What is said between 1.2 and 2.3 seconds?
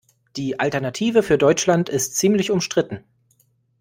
für Deutschland ist